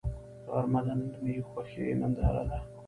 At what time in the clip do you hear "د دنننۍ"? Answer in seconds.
0.85-1.35